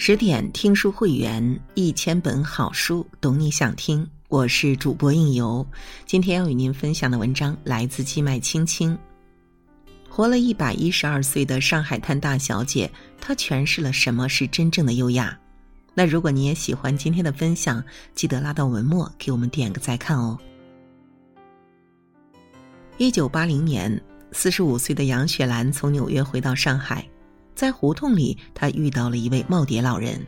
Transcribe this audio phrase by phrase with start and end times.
[0.00, 4.08] 十点听书会员，一千本好书，懂你想听。
[4.28, 5.66] 我是主播应由，
[6.06, 8.96] 今天要与您分享的文章来自季麦青青。
[10.08, 12.88] 活了一百一十二岁的上海滩大小姐，
[13.20, 15.36] 她诠释了什么是真正的优雅。
[15.94, 17.82] 那如果你也喜欢今天的分享，
[18.14, 20.38] 记得拉到文末给我们点个再看哦。
[22.98, 27.04] 一九八零年，四十五岁的杨雪兰从纽约回到上海。
[27.58, 30.24] 在胡同里，他遇到了一位耄耋老人。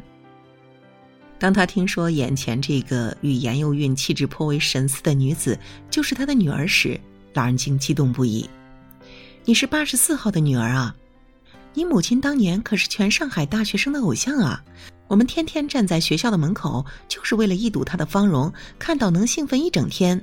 [1.39, 5.57] 当他听说眼前这个与颜又韵气质颇为神似的女子
[5.89, 7.01] 就是他的女儿时，
[7.33, 8.51] 老人竟激动不已
[9.47, 10.93] ：“你是八十四号的女儿啊！
[11.73, 14.61] 你母亲当年可是全上海大学生的偶像啊！
[15.07, 20.21] 我们天天站在学校的门口，就是为了一睹她的芳容，看到能兴奋一整天。”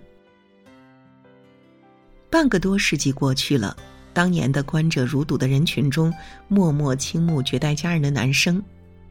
[2.29, 3.77] 半个多世纪过去了。
[4.17, 6.11] 当年的观者如堵的人群中，
[6.47, 8.59] 默默倾慕绝代佳人的男生，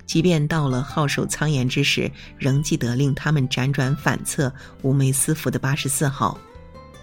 [0.04, 6.36] 即便到了皓首苍颜之时，仍记得令他们辗转反侧、寤寐思服的八十四号，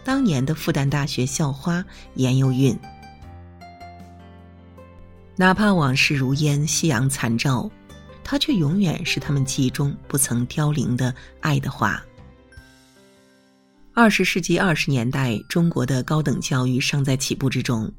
[0.04, 1.82] 当年的复旦大学校花
[2.16, 2.78] 严幼韵。
[5.38, 7.72] 哪怕往事如烟，夕阳残照，
[8.22, 12.04] 她却永远是他们记忆中不曾凋零的爱的花。
[13.96, 17.92] 二十世纪二十年代，中国的高等教育尚在起步之中。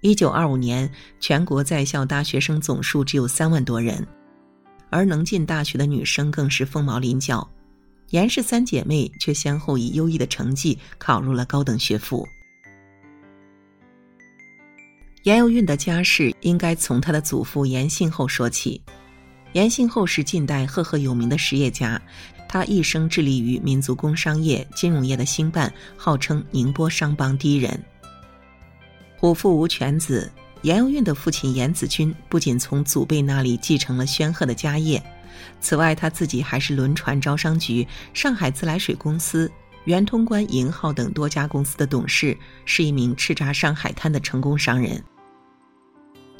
[0.00, 4.04] 一九二五年，全国在校大学生总数只有三万多人，
[4.90, 7.48] 而能进大学的女生更是凤毛麟角。
[8.08, 12.26] 严氏三姐妹却先后以优异的成绩考入了高等学府。
[15.22, 18.82] 严幼韵的家世应该从她的祖父严信厚说起。
[19.52, 22.00] 严信厚是近代赫赫有名的实业家。
[22.48, 27.80] 他一生致力于民族工商业、金融业的兴办，号称宁波商帮第一人。
[29.16, 30.28] 虎父无犬子，
[30.62, 35.00] 严幼韵的父亲严子君不仅从祖辈那里继承了煊赫的家业，
[35.60, 39.48] 此外他自己还是轮船招商局、上海自来水公司、
[39.84, 45.00] 圆通关银号等多家公司的董事，是一名叱咤上海滩的成功商人。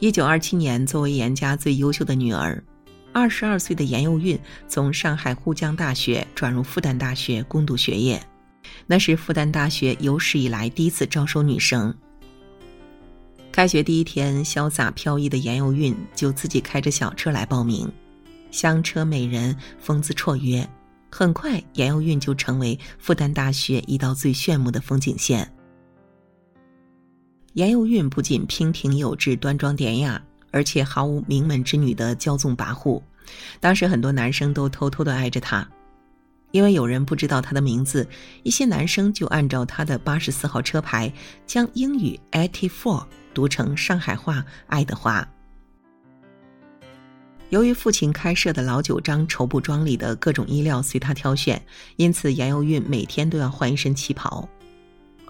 [0.01, 2.61] 一九二七年，作为严家最优秀的女儿。
[3.13, 4.39] 二十二岁的严幼韵
[4.69, 8.23] 从上海沪江大学转入复旦大学攻读学业，
[8.87, 11.95] 那是复旦大学有史以来第一次招收女生。
[13.51, 17.91] 开学第一天，潇洒飘逸的严幼韵就自己开着小车来报名，
[18.53, 20.67] 香车美人，风姿绰约。
[21.11, 25.53] 很快，严幼韵就成为复旦大学一道最炫目的风景线。
[27.55, 30.23] 严幼韵不仅娉婷有致、端庄典雅。
[30.51, 33.03] 而且毫无名门之女的骄纵跋扈，
[33.61, 35.67] 当时很多男生都偷偷的爱着她，
[36.51, 38.07] 因为有人不知道她的名字，
[38.43, 41.13] 一些男生就按照她的八十四号车牌，
[41.47, 45.27] 将英语 eighty four 读成上海话爱的花。
[47.51, 51.61] 由于父亲开设的老酒庄绸布庄里的各种衣料随他挑选，
[51.97, 54.49] 因此严幼韵每天都要换一身旗袍。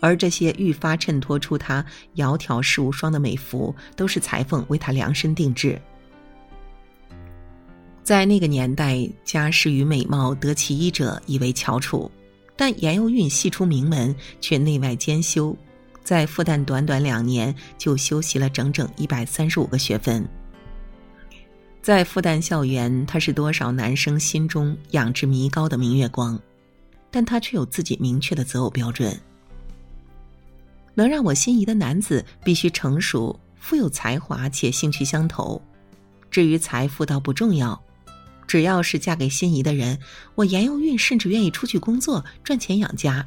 [0.01, 1.85] 而这些愈发衬托出她
[2.17, 5.81] 窈窕世无双的美服，都是裁缝为她量身定制。
[8.03, 12.11] 在那个年代，家世与美貌得其一者以为翘楚，
[12.57, 15.57] 但严幼韵系出名门，却内外兼修，
[16.03, 20.27] 在复旦短短两年就修习了整整一百三十五个学分。
[21.81, 26.41] 在复旦校园，她是多少男生心中仰之弥高的明月光，
[27.11, 29.17] 但她却有自己明确的择偶标准。
[31.01, 35.59] 能让我心仪的男子必须成熟、富有才华且兴趣相投。
[36.31, 37.83] 至于财富倒不重要，
[38.47, 39.99] 只要是嫁给心仪的人，
[40.35, 43.27] 我严幼韵甚至愿意出去工作赚钱养家。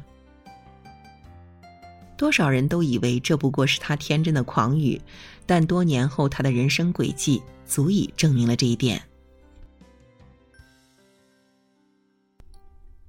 [2.16, 5.00] 多少人都以为这不过是他天真的狂语，
[5.44, 9.02] 但多年后他的人生轨迹足以证明了这一点。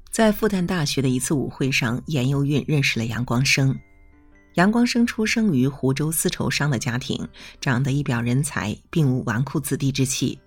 [0.10, 3.78] 在复旦大学的一次舞会上，严幼韵认识了杨光生。
[4.56, 7.28] 杨光生出生于湖州丝绸商的家庭，
[7.60, 10.40] 长得一表人才，并无纨绔子弟之气。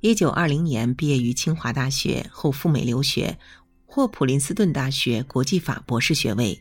[0.00, 3.36] 一九二零年毕业于清华大学，后赴美留学，
[3.84, 6.58] 获普林斯顿大学国际法博士学位。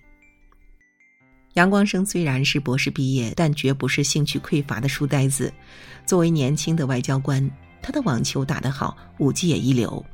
[1.53, 5.53] 杨光生虽然是博士毕业，但绝不是兴趣匮乏的书呆子。
[6.05, 7.49] 作为年轻的外交官，
[7.81, 10.05] 他的网球打得好，舞技也一流。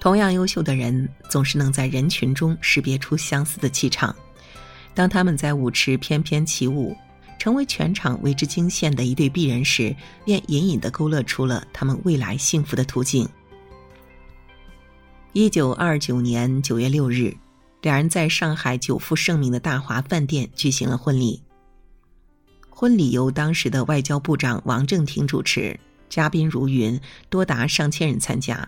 [0.00, 4.16] 同样优秀的人，总是能在人群中识别出相似的气场。
[4.94, 6.96] 当他们在舞池翩翩起舞，
[7.38, 9.94] 成为全场为之惊羡的一对璧人时，
[10.24, 13.28] 便隐隐的勾勒出了他们未来幸福的途径。
[15.32, 17.36] 一九二九年九月六日，
[17.82, 21.40] 两人在上海久负盛名的大华饭店举行了婚礼。
[22.68, 26.98] 婚礼由当时的外交部长王正廷主持，嘉宾如云，
[27.28, 28.66] 多达上千人参加。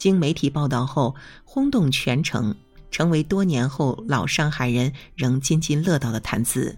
[0.00, 1.14] 经媒体报道后，
[1.44, 2.56] 轰动全城，
[2.90, 6.74] 成为多年后老上海人仍津津乐道的谈资。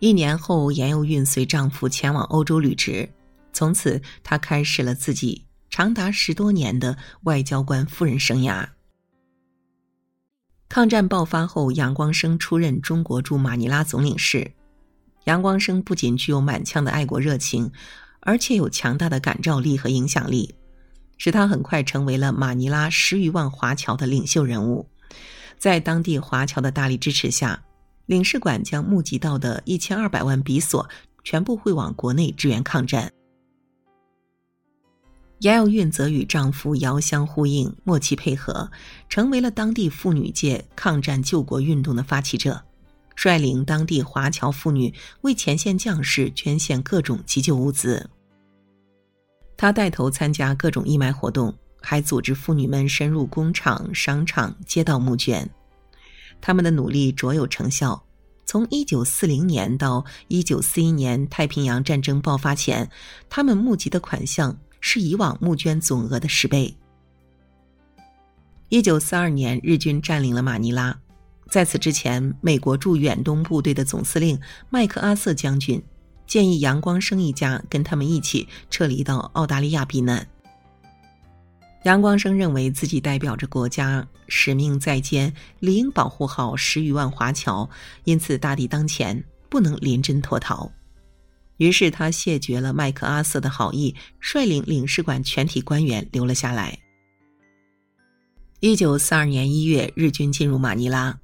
[0.00, 3.08] 一年后，严幼韵随丈夫前往欧洲履职，
[3.54, 8.68] 从此她开始了自己长达十多年的外交官夫人生涯。
[10.68, 14.52] 抗战爆发后，杨光生出任中国驻马尼拉总领事。
[15.24, 17.72] 杨光生不仅具有满腔的爱国热情，
[18.20, 20.54] 而且有强大的感召力和影响力。
[21.18, 24.86] 使他很快成为了马尼拉十余万华侨的领袖人物，
[25.58, 27.62] 在当地华侨的大力支持下，
[28.06, 30.88] 领事馆将募集到的一千二百万比索
[31.22, 33.12] 全部汇往国内支援抗战。
[35.38, 38.70] 严幼韵则与丈夫遥相呼应，默契配合，
[39.08, 42.62] 成为了当地妇女界抗战救国运动的发起者，
[43.16, 48.08] 率领当地华侨妇女为前线将士捐献各种急救物资。
[49.62, 55.48] 他带头参加各种义卖活动，还组织妇女们深入工厂、商场、街道募捐。
[56.40, 58.02] 他们的努力卓有成效。
[58.44, 62.90] 从1940年到1941年太平洋战争爆发前，
[63.30, 66.76] 他们募集的款项是以往募捐总额的十倍。
[68.70, 70.98] 1942年，日军占领了马尼拉，
[71.48, 75.80] 在此之前，美国驻远东部队的总司令麦克阿瑟将军。
[76.26, 80.26] 建议杨光生一家跟他们一起撤离到澳大利亚避难。
[81.84, 87.68] 杨光生认为自己代表着国家，使命在肩，理应保护好十余万华侨，
[88.04, 90.70] 因此大敌当前，不能临阵脱逃。
[91.56, 96.78] 于是他谢绝了麦克阿瑟的好意，率领领事馆全体官员留了下来。
[98.60, 101.18] 一九四二年一月，日军进入马尼拉。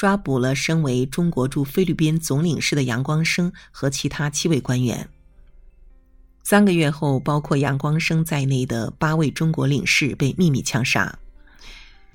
[0.00, 5.06] 抓捕了身为中国驻菲律宾总领事的杨光生和其他七位官员。
[6.42, 11.18] 三个月后，包括杨光生在内的八位中国领事被秘密枪杀。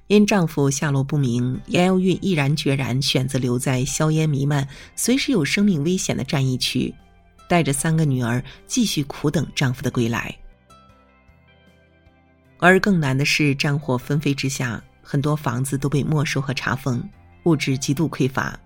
[0.07, 6.91] 因丈夫下落不明，杨幼韵毅然决然选择留在硝烟弥漫、随时有生命危险的战役区，
[7.47, 10.35] 带着三个女儿继续苦等丈夫的归来。
[12.57, 17.07] 而更难的是，战火纷飞之下，很多房子都被没收和查封。
[17.45, 18.59] 物质极度匮乏，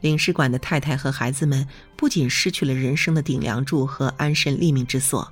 [0.00, 1.66] 领事馆的太太和孩子们
[1.96, 5.30] 不仅失去了人生的顶梁柱和安身立命之所，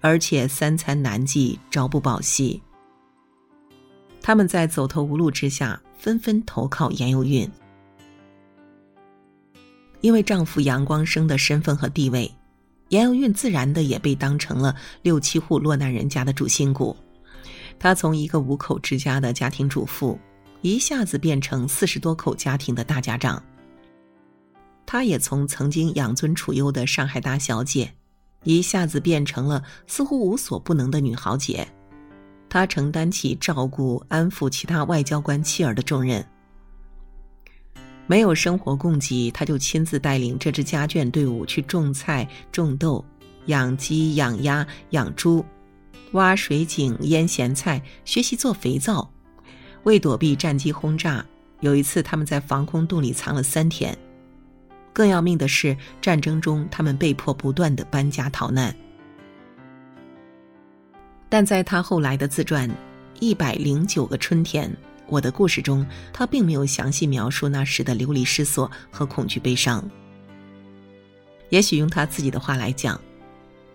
[0.00, 2.60] 而且三餐难继，朝不保夕。
[4.20, 7.50] 他们在走投无路之下，纷纷投靠严幼韵。
[10.00, 12.30] 因为丈夫杨光生的身份和地位，
[12.88, 16.96] 严幼韵自然的也被当成了六七户落难人家的主心骨。
[17.78, 20.18] 她从一个五口之家的家庭主妇。
[20.64, 23.42] 一下子变成四十多口家庭的大家长。
[24.86, 27.92] 她也从曾经养尊处优的上海大小姐，
[28.44, 31.68] 一下子变成了似乎无所不能的女豪杰。
[32.48, 36.26] 她承担起照顾、安抚其他外交官妻儿的重任。
[38.06, 43.04] 没有生活供给，她就亲自带领这支家眷队伍去种菜、种豆、
[43.46, 45.44] 养鸡、养鸭、养猪、
[46.12, 49.10] 挖水井、腌咸菜，学习做肥皂。
[49.84, 51.24] 为躲避战机轰炸，
[51.60, 53.96] 有一次他们在防空洞里藏了三天。
[54.92, 58.74] 更要命的是，战争中他们被迫不断的搬家逃难。
[61.28, 62.70] 但在他后来的自传
[63.18, 64.70] 《一百零九个春天：
[65.08, 69.84] 我的故事》中，他并没有详细描述那时的流离失所和恐惧悲伤。
[71.50, 73.00] 也许用他自己的话来讲，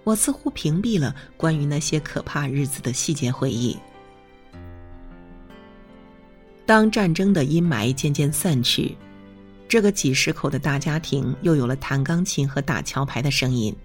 [0.06, 3.78] 我似乎屏蔽了关于那些可怕日子的细节回忆。
[6.70, 8.96] 当战争的阴霾渐渐散去，
[9.68, 13.76] 这个几十口的大家庭又有了弹钢琴和打桥牌的声音。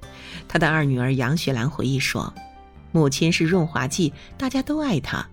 [0.46, 2.30] 他的二女儿杨雪兰回忆说
[2.92, 5.26] ：“母亲是润滑剂，大家都爱她。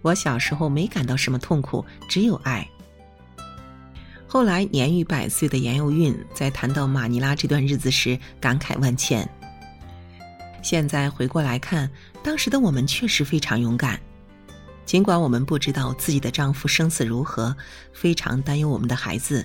[0.00, 2.66] 我小时候没感到什么痛苦，只有爱。”
[4.26, 9.28] 后来年逾百岁的严幼韵在谈到马尼拉这段日子时感慨万千。
[10.62, 11.90] 现在回过来看，
[12.22, 14.00] 当时的我们确实非常勇敢。
[14.86, 17.56] 尽管我们不知道自己的丈夫生死如何，
[17.92, 19.44] 非常担忧我们的孩子，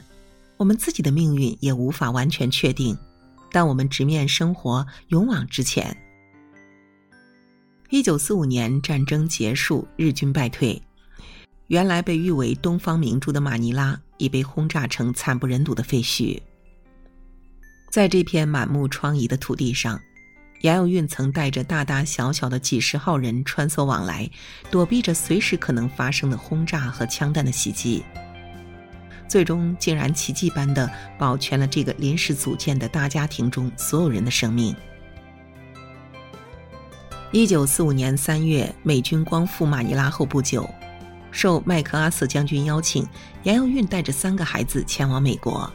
[0.57, 2.97] 我们自己的命运也无法完全确定，
[3.51, 5.95] 但我们直面生活，勇往直前。
[7.89, 10.79] 一九四五年战争结束，日军败退，
[11.67, 16.39] 原来被誉为东方明珠的马尼拉已被轰炸成惨不忍睹的废墟。
[17.89, 19.99] 在这片满目疮痍的土地上。
[20.61, 24.29] 杨有韵曾带着大大小小的几十号人穿梭往来，
[24.69, 28.03] 躲避着随时可能发生的轰炸和枪弹的袭击。
[29.27, 34.75] 最终，竟然奇迹般的保全了这个临时组建的大家庭中所有人的生命。
[37.31, 40.67] 一九四五年三月，美军光复马尼拉后不久，
[41.31, 43.07] 受麦克阿瑟将军邀请，
[43.43, 45.71] 杨幼韵带着三个孩子前往美国。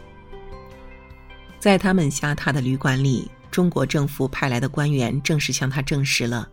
[1.61, 6.51] 在他们下榻的旅馆里，中国政府派来的官员正式向他证实了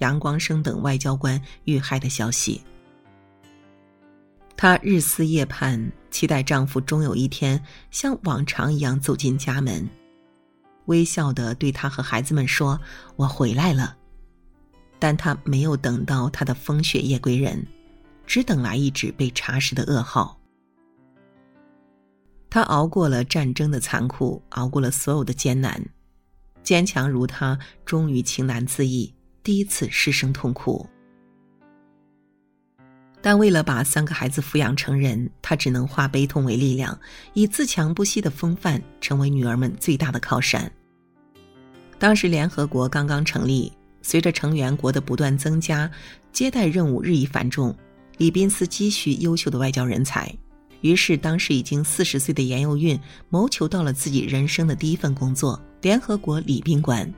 [0.00, 2.60] 杨光生等外交官遇害的消息。
[4.54, 7.58] 她日思夜盼，期待丈夫终有一天
[7.90, 9.88] 像往常一样走进家门，
[10.84, 12.78] 微笑的对她和孩子们说
[13.16, 13.96] ：“我回来了。”
[15.00, 17.66] 但他没有等到他的风雪夜归人，
[18.26, 20.38] 只等来一纸被查实的噩耗。
[22.50, 25.82] 他熬过了战争的残酷，熬过了所有的艰难，
[26.62, 30.88] 坚强如他，终于情难自抑，第一次失声痛哭。
[33.20, 36.98] 但为了把三个孩子抚养成人，他只能化悲痛为力量，
[37.34, 40.70] 以自强不息的风范成为女儿们最大的靠山。
[41.98, 43.72] 当时联合国刚刚成立。
[44.04, 45.88] 随着成员国的不断增加，
[46.32, 47.72] 接待任务日益繁重，
[48.16, 50.28] 李宾斯积蓄优秀的外交人才。
[50.82, 57.12] 于是，当时已经四十岁的严幼韵谋求到了自己人生的第一份工作——联合国礼宾馆。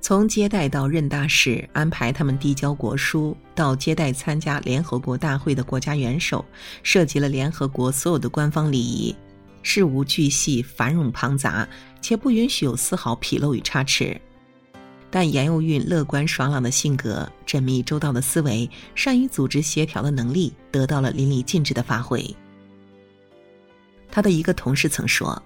[0.00, 6.44] 从接待到任大使，安排他们递交国书，到接待参加联合国大会的国家元首，
[6.84, 9.14] 涉及了联合国所有的官方礼仪，
[9.62, 11.68] 事无巨细，繁冗庞杂，
[12.00, 14.20] 且不允许有丝毫纰漏与差池。
[15.16, 22.22] 但严幼韵乐观爽朗的性格、缜密周到的思维、善于组织协调的能力得到了淋漓尽致的发挥。
[24.10, 25.42] 他的一个同事曾说：“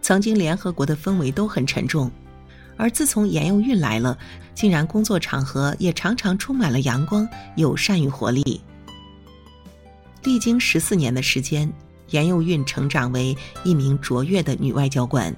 [0.00, 2.10] 曾经联合国的氛围都很沉重，
[2.78, 4.16] 而自从严幼韵来了，
[4.54, 8.58] 竟然工作场合也常常充满了阳光、友善与活力。”
[10.24, 11.70] 历经十四年的时间，
[12.08, 15.36] 严幼韵成长为一名卓越的女外交官。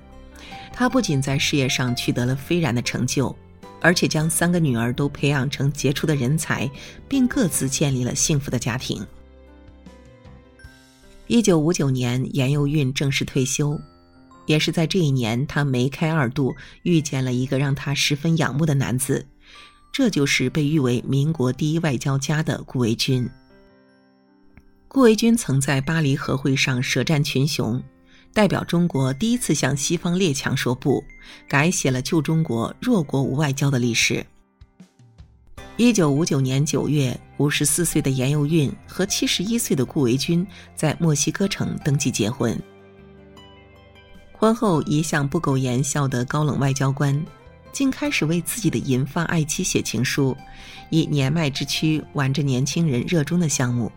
[0.73, 3.37] 她不仅在事业上取得了斐然的成就。
[3.81, 6.71] 而且将三个女儿都培养成杰出的人才，
[7.09, 9.05] 并各自建立了幸福的家庭。
[11.29, 13.81] 一九五九年，严幼韵正式退休，
[14.47, 19.27] 也是在这一年，她梅开二度，遇见了一个让她十分仰慕的男子，
[19.93, 23.29] 这就是被誉为民国第一外交家的顾维钧。
[24.89, 27.83] 顾维钧曾在巴黎和会上舌战群雄。
[28.37, 31.03] 代表中国第一次向西方列强说不，
[31.49, 34.23] 改写了旧中国弱国无外交的历史。
[35.79, 42.55] 一九五九年九月，五十四岁的严幼韵和七十一岁的顾维钧在墨西哥城登记结婚。
[44.33, 47.19] 婚后，一向不苟言笑的高冷外交官，
[47.73, 50.37] 竟开始为自己的银发爱妻写情书，
[50.91, 53.91] 以年迈之躯玩着年轻人热衷的项目，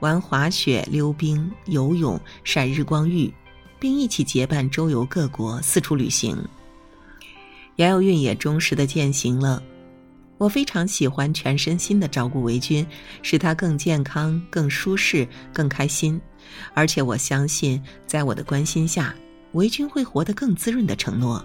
[0.00, 3.30] 玩滑雪、溜冰、游泳、晒日光浴。
[3.84, 6.34] 并一起结伴周游各国，四处旅行。
[7.76, 9.62] 杨幼韵也忠实的践行了。
[10.38, 12.86] 我非常喜欢全身心的照顾维军，
[13.20, 16.18] 使他更健康、更舒适、更开心。
[16.72, 19.14] 而且我相信，在我的关心下，
[19.52, 21.44] 维军会活得更滋润的承诺。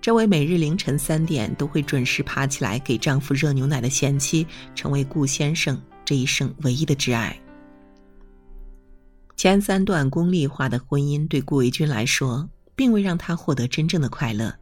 [0.00, 7.38] 这位每日凌晨三点都会准时爬起来给丈夫热牛奶的贤妻，成为顾先生这一生唯一的挚爱。
[9.38, 14.52] 前三段功利化的婚姻对顾维钧来说，并未让他获得真正的快乐，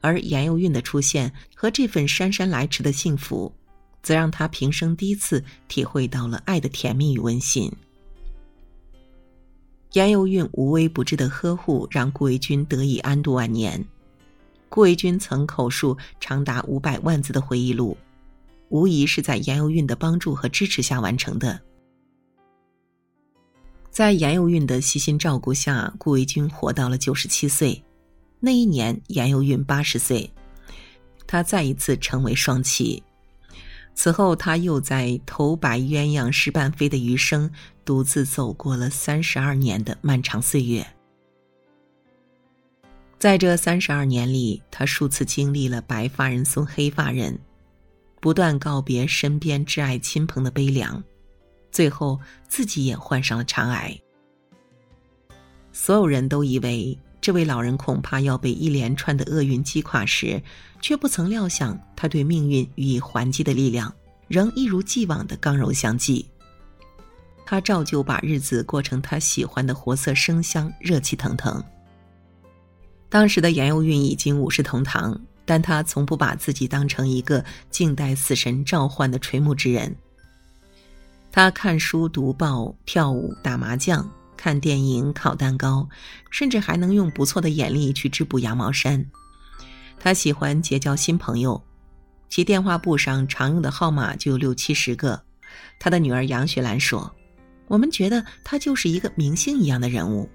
[0.00, 3.54] 而严幼韵的出现和这份姗姗来迟的幸福，
[4.02, 7.70] 则让他平生第一次体会到了爱的甜蜜与温馨。
[9.92, 13.84] 严幼韵无微不至的呵护，让顾维钧得以安度晚年。
[14.70, 17.94] 顾维钧曾口述长达五百万字的回忆录，
[18.70, 21.60] 无疑是在严幼韵的帮助和支持下完成的。
[23.96, 27.82] 在严幼韵的悉心照顾下，顾维钧活到了九十七岁。
[28.38, 30.30] 那一年，严幼韵八十岁，
[31.26, 33.02] 她再一次成为双栖。
[33.94, 37.50] 此后，他又在头白鸳鸯失伴飞的余生，
[37.86, 40.86] 独自走过了三十二年的漫长岁月。
[43.18, 47.38] 在这三十二年里，他数次经历了白发人送黑发人，
[48.20, 51.02] 不断告别身边挚爱亲朋的悲凉。
[51.76, 52.18] 最后，
[52.48, 53.94] 自己也患上了肠癌。
[55.74, 60.42] 所有人都以为这位老人恐怕要被一连串的厄运击垮时，
[60.80, 63.94] 却不曾料想他对命运予以还击的力量，
[64.26, 66.26] 仍一如既往的刚柔相济。
[67.44, 71.62] 他照旧把日子过成他喜欢的活色生香、热气腾腾。
[73.10, 79.94] 当时的严幼韵已经五世同堂，但他从不把自己当成一个静待死神召唤的垂暮之人。
[81.36, 85.86] 他看书、读报、跳舞、打麻将、看电影、烤蛋糕，
[86.30, 89.04] 甚至还能用不错的眼力去织补羊毛衫。
[90.00, 91.62] 他喜欢结交新朋友，
[92.30, 95.22] 其电话簿上常用的号码就有六七十个。
[95.78, 97.14] 他的女儿杨雪兰说
[97.68, 100.26] ：“我们觉得他就是一个明星一样的人物。”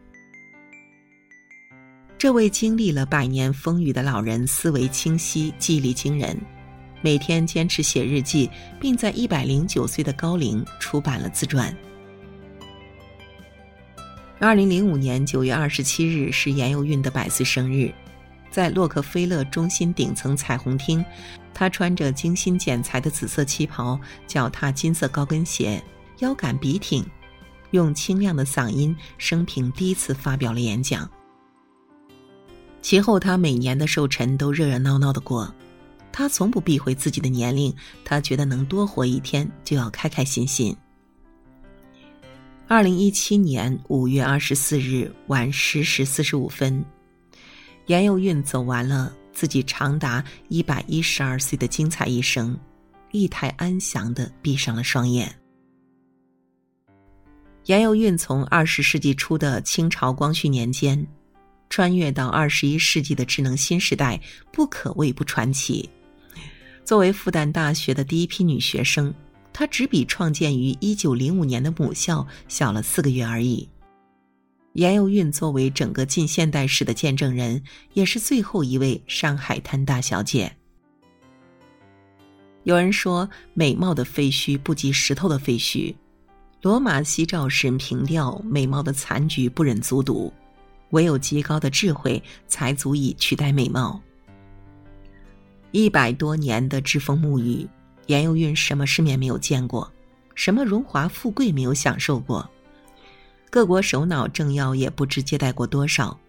[2.15, 6.39] 这位经历了百年风雨的老人，思维清晰，记忆力惊人，
[7.01, 11.75] 每天坚持写日记，并在一百零九岁的高龄出版了自传。
[14.39, 17.93] 二零零五年九月二十七日是严幼韵的百岁生日，
[18.50, 21.03] 在洛克菲勒中心顶层彩虹厅，
[21.53, 25.84] 她穿着精心剪裁的紫色旗袍，脚踏金色高跟鞋，
[26.20, 27.05] 腰杆笔挺，
[27.70, 31.08] 用清亮的嗓音，生平第一次发表了演讲。
[32.81, 35.53] 其后，他每年的寿辰都热热闹闹的过，
[36.12, 40.75] 他从不避讳自己的年龄，他觉得能多活一天就要开开心心。
[42.68, 46.84] 二零一七年五月二十四日晚十时四十五分，
[47.88, 52.58] 严幼韵走完了自己长达一百一十二岁的精彩一生，
[53.12, 55.34] 一台安详的闭上了双眼。
[57.65, 61.08] 严幼韵从二十世纪初的清朝光绪年间。
[61.70, 64.20] 穿越到二十一世纪的智能新时代，
[64.51, 65.89] 不可谓不传奇。
[66.92, 69.14] 作为复旦大学的第一批女学生，
[69.54, 73.66] 她只比创建于一九零五年的母校小了四个月而已。
[74.74, 80.54] 严幼韵作为整个近现代史的见证人，也是最后一位上海滩大小姐。
[82.64, 85.96] 有人说，美貌的废墟不及石头的废墟，
[86.62, 90.34] 罗马西照使人凭吊美貌的残局不忍卒睹。
[90.90, 94.02] 唯有极高的智慧，才足以取代美貌。
[95.72, 97.68] 一百多年的栉风沐雨，
[98.08, 99.90] 严幼韵什么世面没有见过，
[100.36, 102.50] 什么荣华富贵没有享受过，
[103.50, 106.20] 各国首脑政要也不知接待过多少，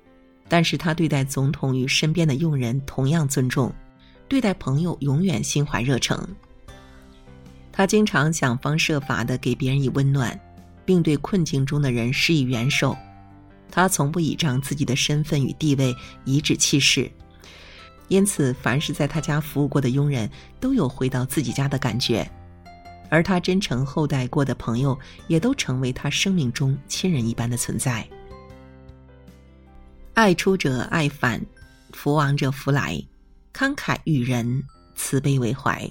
[0.49, 3.73] 但是他对待总统与身边的佣人同样尊重，
[4.29, 6.25] 对待朋友永远心怀热诚。
[7.73, 10.39] 他经常想方设法的给别人以温暖，
[10.85, 12.97] 并对困境中的人施以援手。
[13.71, 17.11] 他从不倚仗自己的身份与地位颐指气使，
[18.13, 22.31] 因此，凡是在他家服务过的佣人都有回到自己家的感觉，
[23.09, 24.99] 而他真诚厚待过的朋友
[25.29, 28.07] 也都成为他生命中亲人一般的存在。
[30.13, 31.41] 爱出者爱返，
[31.95, 33.03] 福往者福来，
[33.51, 34.63] 慷慨育人，
[34.95, 35.91] 慈悲为怀，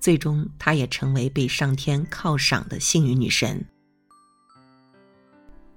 [0.00, 3.64] 最终，她也成为被上天犒赏的幸运女神。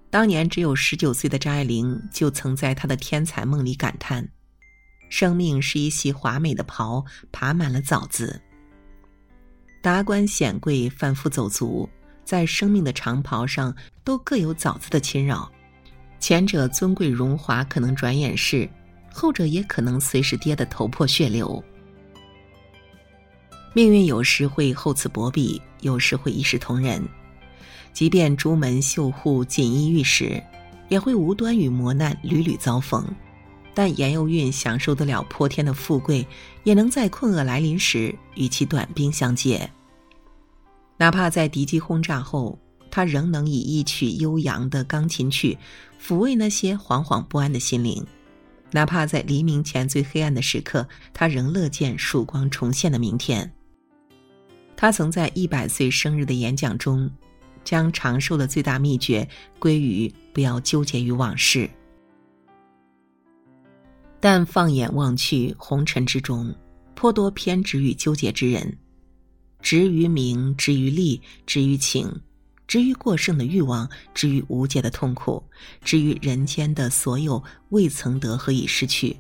[0.10, 4.28] 当年只有十九岁的张爱玲就曾在她的天才梦里感叹
[5.14, 8.42] ：“生命是一袭华美的袍，爬满了枣子。
[9.80, 11.88] 达官显贵、贩夫走卒，
[12.26, 13.72] 在生命的长袍上
[14.04, 15.52] 都各有枣子的侵扰。
[16.20, 18.68] 前者尊贵荣华可能转眼逝，
[19.14, 21.64] 后者也可能随时跌得头破血流。
[23.72, 27.08] 命运有时会厚此薄彼，有时会一视同仁。”
[27.94, 30.42] 即便朱门绣户锦衣玉食，
[30.90, 33.08] 也会无端与磨难屡屡遭逢。
[33.74, 36.26] 但严幼韵享受得了泼天的富贵，
[36.64, 39.70] 也能在困厄来临时与其短兵相接。
[40.98, 42.58] 哪怕在敌机轰炸后，
[42.92, 45.58] 他仍能以一曲悠扬的钢琴曲，
[46.02, 48.04] 抚慰那些惶惶不安的心灵；
[48.72, 53.52] 哪怕在黎明前最黑暗的时刻，他仍乐见曙光重现的明天。
[54.76, 57.10] 他曾在一百岁生日的演讲中。
[57.66, 59.26] 将长寿的最大秘诀
[59.58, 61.70] 归于不要纠结于往事，
[64.24, 66.56] 但放眼望去，红尘之中，
[66.96, 68.78] 颇多偏执与纠结之人，
[69.62, 72.10] 执于名，执于利，执于情，
[72.66, 75.44] 执于过剩的欲望，执于无解的痛苦，
[75.84, 79.14] 执于人间的所有未曾得和已失去。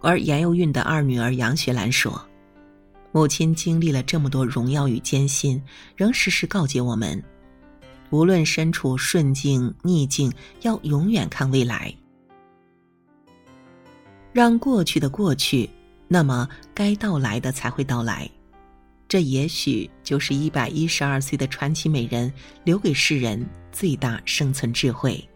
[0.00, 2.18] 而严幼韵的二女儿杨雪兰说。
[3.12, 5.62] 母亲经历了这么多荣耀与艰辛，
[5.94, 7.22] 仍时时告诫我们：
[8.08, 11.94] 无论身处顺境逆境，要永远看未来，
[14.36, 15.70] 让过去的过去，
[16.08, 18.28] 那么该到来的才会到来。
[19.08, 22.30] 这也许就是一百一十二岁的传奇美人
[22.62, 25.26] 留给世人最大生存智慧。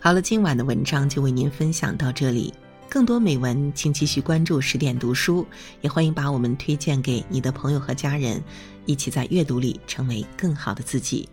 [0.00, 2.54] 好了，今晚的文章就为您分享到这里。
[2.88, 5.46] 更多美文，请继续关注十点读书，
[5.82, 8.42] 也欢迎把我们推荐给你的朋友和家人，
[8.86, 11.28] 一起在阅读里成为更好的自己。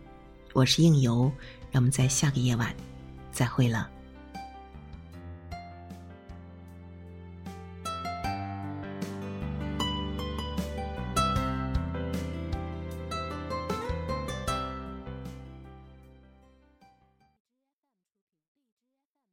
[0.56, 1.30] 我是应由，
[1.70, 2.74] 让我们在下个夜晚
[3.30, 3.90] 再会了。